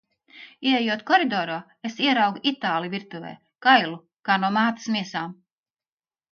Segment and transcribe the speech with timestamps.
[0.69, 1.57] Ieejot koridorā,
[1.91, 3.35] es ieraugu itāli virtuvē,
[3.69, 5.41] kailu kā no mātes miesām.